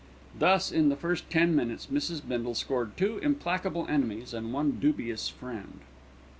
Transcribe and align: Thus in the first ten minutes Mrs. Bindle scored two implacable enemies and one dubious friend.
Thus 0.39 0.71
in 0.71 0.89
the 0.89 0.95
first 0.95 1.29
ten 1.29 1.55
minutes 1.55 1.85
Mrs. 1.93 2.27
Bindle 2.27 2.55
scored 2.55 2.97
two 2.97 3.19
implacable 3.19 3.85
enemies 3.87 4.33
and 4.33 4.51
one 4.51 4.79
dubious 4.79 5.29
friend. 5.29 5.81